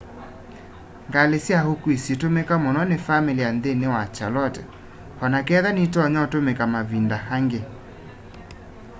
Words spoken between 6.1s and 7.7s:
utumika mavinda angi